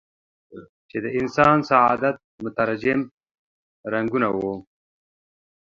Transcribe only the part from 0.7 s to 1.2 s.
چې د